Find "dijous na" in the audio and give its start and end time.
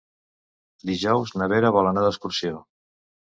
0.89-1.49